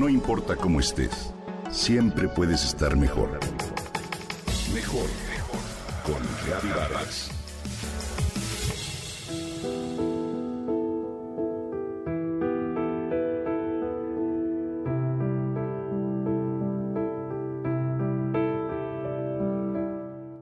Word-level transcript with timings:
No 0.00 0.08
importa 0.08 0.56
cómo 0.56 0.80
estés, 0.80 1.30
siempre 1.70 2.26
puedes 2.26 2.64
estar 2.64 2.96
mejor. 2.96 3.38
Mejor, 4.72 5.04
mejor. 5.28 5.60
Con 6.06 6.22
Reavivadas. 6.46 7.30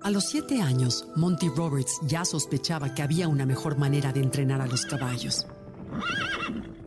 A 0.03 0.11
los 0.13 0.27
siete 0.27 0.63
años, 0.63 1.09
Monty 1.17 1.49
Roberts 1.49 1.99
ya 2.07 2.25
sospechaba 2.25 2.95
que 2.95 3.03
había 3.03 3.27
una 3.27 3.45
mejor 3.45 3.77
manera 3.77 4.13
de 4.13 4.21
entrenar 4.21 4.61
a 4.61 4.69
los 4.69 4.87
caballos. 4.87 5.49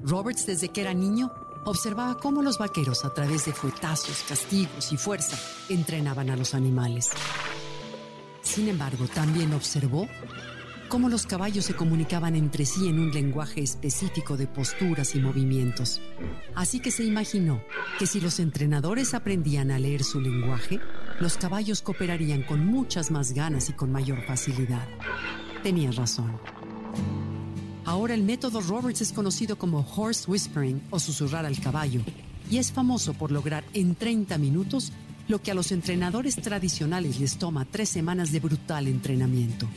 Roberts, 0.04 0.46
desde 0.46 0.70
que 0.70 0.80
era 0.80 0.94
niño, 0.94 1.34
observaba 1.66 2.18
cómo 2.18 2.42
los 2.42 2.58
vaqueros, 2.58 3.06
a 3.06 3.14
través 3.14 3.46
de 3.46 3.54
fuetazos, 3.54 4.24
castigos 4.28 4.92
y 4.92 4.98
fuerza, 4.98 5.38
entrenaban 5.70 6.30
a 6.30 6.36
los 6.36 6.54
animales. 6.54 7.10
Sin 8.42 8.68
embargo, 8.68 9.08
también 9.08 9.54
observó 9.54 10.08
cómo 10.90 11.08
los 11.08 11.26
caballos 11.26 11.66
se 11.66 11.74
comunicaban 11.74 12.36
entre 12.36 12.66
sí 12.66 12.90
en 12.90 13.00
un 13.00 13.12
lenguaje 13.12 13.62
específico 13.62 14.36
de 14.36 14.48
posturas 14.48 15.16
y 15.16 15.20
movimientos. 15.20 16.02
Así 16.54 16.82
que 16.82 16.92
se 16.92 17.06
imaginó 17.06 17.62
que 17.98 18.08
si 18.08 18.20
los 18.20 18.40
entrenadores 18.40 19.14
aprendían 19.14 19.72
a 19.72 19.80
leer 19.80 20.04
su 20.04 20.20
lenguaje, 20.20 20.82
los 21.22 21.38
caballos 21.38 21.82
cooperarían 21.82 22.44
con 22.44 22.66
muchas 22.66 23.10
más 23.10 23.32
ganas 23.32 23.70
y 23.70 23.74
con 23.74 23.92
mayor 23.92 24.26
facilidad. 24.26 24.88
Tenía 25.64 25.92
razón. 25.92 26.40
Ahora 27.92 28.14
el 28.14 28.24
método 28.24 28.62
Roberts 28.62 29.02
es 29.02 29.12
conocido 29.12 29.58
como 29.58 29.86
horse 29.98 30.24
whispering 30.32 30.82
o 30.92 30.98
susurrar 30.98 31.46
al 31.46 31.60
caballo 31.60 32.00
y 32.50 32.58
es 32.58 32.72
famoso 32.72 33.14
por 33.14 33.34
lograr 33.34 33.66
en 33.74 33.96
30 33.96 34.38
minutos 34.38 34.94
lo 35.28 35.42
que 35.42 35.52
a 35.52 35.54
los 35.54 35.74
entrenadores 35.74 36.38
tradicionales 36.38 37.20
les 37.20 37.38
toma 37.38 37.68
tres 37.70 37.90
semanas 37.90 38.32
de 38.32 38.40
brutal 38.40 38.88
entrenamiento. 38.88 39.68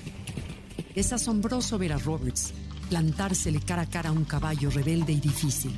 Es 0.95 1.13
asombroso 1.13 1.77
ver 1.77 1.93
a 1.93 1.99
Roberts 1.99 2.55
plantársele 2.89 3.59
cara 3.59 3.83
a 3.83 3.87
cara 3.87 4.11
a 4.11 4.13
un 4.13 4.25
caballo 4.25 4.71
rebelde 4.71 5.13
y 5.13 5.19
difícil 5.19 5.73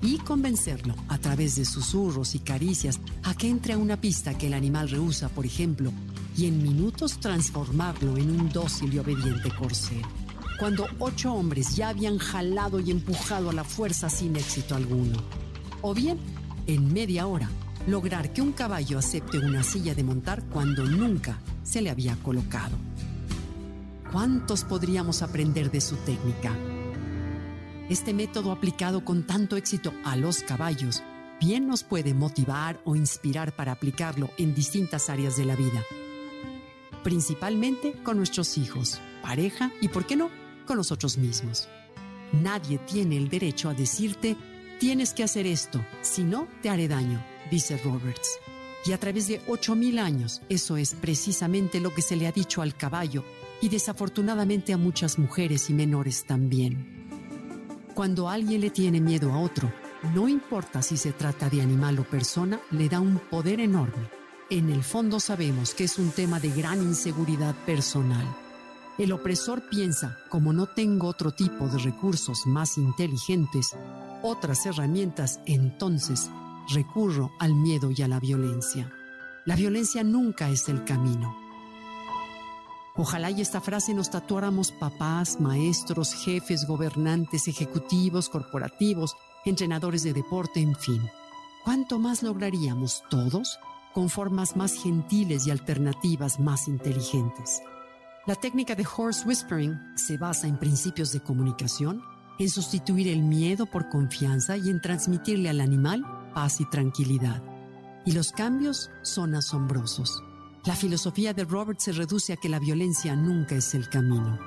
y 0.00 0.16
convencerlo 0.20 0.94
a 1.08 1.18
través 1.18 1.56
de 1.56 1.66
susurros 1.66 2.34
y 2.34 2.38
caricias 2.38 2.98
a 3.24 3.34
que 3.34 3.46
entre 3.46 3.74
a 3.74 3.78
una 3.78 4.00
pista 4.00 4.38
que 4.38 4.46
el 4.46 4.54
animal 4.54 4.88
rehúsa, 4.88 5.28
por 5.28 5.44
ejemplo, 5.44 5.92
y 6.34 6.46
en 6.46 6.62
minutos 6.62 7.20
transformarlo 7.20 8.16
en 8.16 8.30
un 8.30 8.48
dócil 8.48 8.94
y 8.94 8.98
obediente 9.00 9.50
corcel. 9.50 10.02
Cuando 10.58 10.88
ocho 10.98 11.32
hombres 11.32 11.76
ya 11.76 11.90
habían 11.90 12.18
jalado 12.18 12.80
y 12.80 12.90
empujado 12.90 13.50
a 13.50 13.52
la 13.52 13.62
fuerza 13.62 14.10
sin 14.10 14.34
éxito 14.34 14.74
alguno. 14.74 15.16
O 15.82 15.94
bien, 15.94 16.18
en 16.66 16.92
media 16.92 17.28
hora, 17.28 17.48
lograr 17.86 18.32
que 18.32 18.42
un 18.42 18.52
caballo 18.52 18.98
acepte 18.98 19.38
una 19.38 19.62
silla 19.62 19.94
de 19.94 20.02
montar 20.02 20.42
cuando 20.44 20.84
nunca 20.84 21.38
se 21.62 21.80
le 21.80 21.90
había 21.90 22.16
colocado. 22.16 22.76
¿Cuántos 24.10 24.64
podríamos 24.64 25.22
aprender 25.22 25.70
de 25.70 25.80
su 25.80 25.94
técnica? 25.96 26.52
Este 27.88 28.12
método 28.12 28.50
aplicado 28.50 29.04
con 29.04 29.26
tanto 29.26 29.56
éxito 29.56 29.92
a 30.04 30.16
los 30.16 30.42
caballos 30.42 31.02
bien 31.40 31.68
nos 31.68 31.84
puede 31.84 32.14
motivar 32.14 32.80
o 32.84 32.96
inspirar 32.96 33.54
para 33.54 33.72
aplicarlo 33.72 34.30
en 34.38 34.54
distintas 34.54 35.08
áreas 35.08 35.36
de 35.36 35.44
la 35.44 35.54
vida, 35.54 35.84
principalmente 37.04 37.92
con 38.02 38.16
nuestros 38.16 38.58
hijos, 38.58 39.00
pareja 39.22 39.70
y, 39.80 39.88
por 39.88 40.04
qué 40.04 40.16
no, 40.16 40.30
con 40.68 40.76
nosotros 40.76 41.16
mismos. 41.16 41.66
Nadie 42.32 42.78
tiene 42.78 43.16
el 43.16 43.28
derecho 43.28 43.70
a 43.70 43.74
decirte, 43.74 44.36
tienes 44.78 45.14
que 45.14 45.24
hacer 45.24 45.46
esto, 45.46 45.84
si 46.02 46.22
no, 46.22 46.46
te 46.62 46.68
haré 46.68 46.86
daño, 46.86 47.24
dice 47.50 47.78
Roberts. 47.78 48.38
Y 48.84 48.92
a 48.92 49.00
través 49.00 49.26
de 49.28 49.40
8.000 49.46 49.98
años, 49.98 50.42
eso 50.48 50.76
es 50.76 50.94
precisamente 50.94 51.80
lo 51.80 51.92
que 51.94 52.02
se 52.02 52.16
le 52.16 52.26
ha 52.26 52.32
dicho 52.32 52.60
al 52.60 52.76
caballo 52.76 53.24
y 53.60 53.70
desafortunadamente 53.70 54.72
a 54.72 54.76
muchas 54.76 55.18
mujeres 55.18 55.70
y 55.70 55.72
menores 55.72 56.24
también. 56.24 57.08
Cuando 57.94 58.28
alguien 58.28 58.60
le 58.60 58.70
tiene 58.70 59.00
miedo 59.00 59.32
a 59.32 59.40
otro, 59.40 59.72
no 60.14 60.28
importa 60.28 60.82
si 60.82 60.96
se 60.96 61.12
trata 61.12 61.48
de 61.48 61.62
animal 61.62 61.98
o 61.98 62.04
persona, 62.04 62.60
le 62.70 62.88
da 62.88 63.00
un 63.00 63.18
poder 63.18 63.58
enorme. 63.58 64.10
En 64.50 64.70
el 64.70 64.84
fondo 64.84 65.18
sabemos 65.18 65.74
que 65.74 65.84
es 65.84 65.98
un 65.98 66.10
tema 66.10 66.38
de 66.38 66.50
gran 66.50 66.80
inseguridad 66.80 67.54
personal. 67.66 68.47
El 68.98 69.12
opresor 69.12 69.62
piensa, 69.70 70.18
como 70.28 70.52
no 70.52 70.66
tengo 70.66 71.06
otro 71.06 71.30
tipo 71.30 71.68
de 71.68 71.78
recursos 71.78 72.46
más 72.46 72.76
inteligentes, 72.78 73.76
otras 74.22 74.66
herramientas, 74.66 75.38
entonces 75.46 76.28
recurro 76.74 77.30
al 77.38 77.54
miedo 77.54 77.92
y 77.96 78.02
a 78.02 78.08
la 78.08 78.18
violencia. 78.18 78.92
La 79.44 79.54
violencia 79.54 80.02
nunca 80.02 80.50
es 80.50 80.68
el 80.68 80.84
camino. 80.84 81.36
Ojalá 82.96 83.30
y 83.30 83.40
esta 83.40 83.60
frase 83.60 83.94
nos 83.94 84.10
tatuáramos 84.10 84.72
papás, 84.72 85.38
maestros, 85.38 86.12
jefes, 86.12 86.66
gobernantes, 86.66 87.46
ejecutivos, 87.46 88.28
corporativos, 88.28 89.14
entrenadores 89.44 90.02
de 90.02 90.12
deporte, 90.12 90.60
en 90.60 90.74
fin. 90.74 91.08
¿Cuánto 91.64 92.00
más 92.00 92.24
lograríamos 92.24 93.04
todos 93.08 93.60
con 93.94 94.08
formas 94.08 94.56
más 94.56 94.74
gentiles 94.74 95.46
y 95.46 95.52
alternativas 95.52 96.40
más 96.40 96.66
inteligentes? 96.66 97.62
La 98.28 98.34
técnica 98.34 98.74
de 98.74 98.84
horse 98.84 99.26
whispering 99.26 99.80
se 99.94 100.18
basa 100.18 100.46
en 100.46 100.58
principios 100.58 101.12
de 101.12 101.20
comunicación, 101.20 102.02
en 102.38 102.50
sustituir 102.50 103.08
el 103.08 103.22
miedo 103.22 103.64
por 103.64 103.88
confianza 103.88 104.54
y 104.58 104.68
en 104.68 104.82
transmitirle 104.82 105.48
al 105.48 105.62
animal 105.62 106.04
paz 106.34 106.60
y 106.60 106.68
tranquilidad. 106.68 107.42
Y 108.04 108.12
los 108.12 108.32
cambios 108.32 108.90
son 109.00 109.34
asombrosos. 109.34 110.22
La 110.66 110.76
filosofía 110.76 111.32
de 111.32 111.44
Robert 111.44 111.80
se 111.80 111.92
reduce 111.92 112.34
a 112.34 112.36
que 112.36 112.50
la 112.50 112.58
violencia 112.58 113.16
nunca 113.16 113.54
es 113.54 113.74
el 113.74 113.88
camino. 113.88 114.38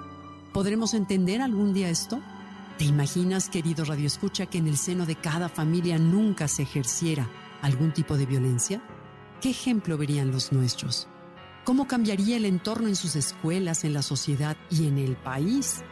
¿Podremos 0.53 0.93
entender 0.93 1.41
algún 1.41 1.73
día 1.73 1.89
esto? 1.89 2.21
¿Te 2.77 2.85
imaginas, 2.85 3.49
querido 3.49 3.83
Radio 3.83 4.05
Escucha, 4.05 4.45
que 4.45 4.59
en 4.59 4.67
el 4.67 4.77
seno 4.77 5.07
de 5.07 5.15
cada 5.15 5.49
familia 5.49 5.97
nunca 5.97 6.47
se 6.47 6.61
ejerciera 6.61 7.27
algún 7.63 7.93
tipo 7.93 8.15
de 8.15 8.27
violencia? 8.27 8.79
¿Qué 9.41 9.49
ejemplo 9.49 9.97
verían 9.97 10.29
los 10.29 10.51
nuestros? 10.51 11.07
¿Cómo 11.63 11.87
cambiaría 11.87 12.37
el 12.37 12.45
entorno 12.45 12.87
en 12.87 12.95
sus 12.95 13.15
escuelas, 13.15 13.83
en 13.83 13.93
la 13.93 14.01
sociedad 14.01 14.57
y 14.71 14.87
en 14.87 14.97
el 14.97 15.15
país? 15.15 15.83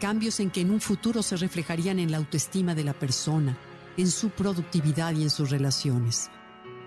Cambios 0.00 0.40
en 0.40 0.50
que 0.50 0.62
en 0.62 0.72
un 0.72 0.80
futuro 0.80 1.22
se 1.22 1.36
reflejarían 1.36 2.00
en 2.00 2.10
la 2.10 2.16
autoestima 2.16 2.74
de 2.74 2.82
la 2.82 2.94
persona, 2.94 3.56
en 3.96 4.10
su 4.10 4.30
productividad 4.30 5.14
y 5.14 5.22
en 5.22 5.30
sus 5.30 5.50
relaciones. 5.50 6.30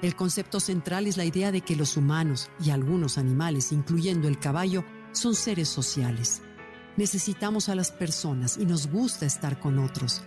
El 0.02 0.18
concepto 0.18 0.60
central 0.60 1.08
es 1.08 1.16
la 1.16 1.24
idea 1.24 1.54
de 1.54 1.62
que 1.62 1.78
los 1.78 1.96
humanos 1.96 2.52
y 2.60 2.72
algunos 2.72 3.18
animales, 3.18 3.72
incluyendo 3.72 4.28
el 4.28 4.40
caballo, 4.40 4.84
son 5.14 5.34
seres 5.34 5.70
sociales. 5.70 6.42
Necesitamos 6.98 7.70
a 7.70 7.76
las 7.76 7.92
personas 7.94 8.58
y 8.58 8.66
nos 8.66 8.88
gusta 8.88 9.26
estar 9.26 9.58
con 9.58 9.80
otros. 9.80 10.22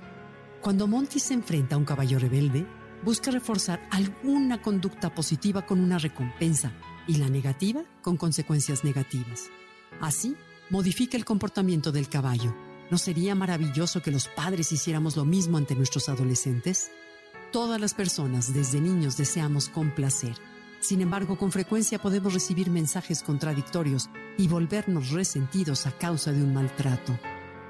Cuando 0.62 0.86
Monty 0.86 1.20
se 1.20 1.34
enfrenta 1.34 1.74
a 1.74 1.78
un 1.78 1.84
caballo 1.84 2.18
rebelde, 2.18 2.66
busca 3.04 3.30
reforzar 3.30 3.86
alguna 3.90 4.62
conducta 4.62 5.14
positiva 5.14 5.66
con 5.66 5.80
una 5.80 5.98
recompensa 5.98 6.72
y 7.10 7.16
la 7.16 7.28
negativa 7.28 7.82
con 8.03 8.16
consecuencias 8.16 8.84
negativas. 8.84 9.50
Así, 10.00 10.37
modifica 10.71 11.16
el 11.16 11.25
comportamiento 11.25 11.91
del 11.91 12.09
caballo. 12.09 12.54
¿No 12.88 12.98
sería 12.98 13.34
maravilloso 13.34 14.00
que 14.00 14.12
los 14.12 14.28
padres 14.28 14.71
hiciéramos 14.71 15.16
lo 15.16 15.25
mismo 15.25 15.59
ante 15.59 15.75
nuestros 15.75 16.09
adolescentes? 16.09 16.93
Todas 17.50 17.81
las 17.81 17.94
personas 17.94 18.54
desde 18.54 18.81
niños 18.81 19.16
deseamos 19.16 19.69
complacer. 19.69 20.37
Sin 20.78 21.00
embargo, 21.00 21.37
con 21.37 21.50
frecuencia 21.50 22.00
podemos 22.00 22.32
recibir 22.32 22.71
mensajes 22.71 23.25
contradictorios 23.25 24.09
y 24.38 24.47
volvernos 24.47 25.10
resentidos 25.10 25.88
a 25.88 25.98
causa 25.98 26.31
de 26.31 26.44
un 26.44 26.54
maltrato. 26.54 27.19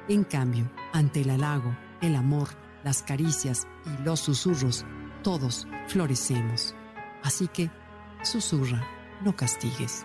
En 0.07 0.25
cambio, 0.25 0.71
ante 0.93 1.23
el 1.23 1.31
halago, 1.31 1.75
el 2.03 2.15
amor, 2.15 2.49
las 2.85 3.03
caricias 3.03 3.67
y 3.87 4.03
los 4.03 4.21
susurros, 4.21 4.85
todos 5.23 5.67
florecemos. 5.89 6.75
Así 7.23 7.49
que, 7.49 7.71
susurra, 8.23 9.00
no 9.25 9.35
castigues. 9.35 10.05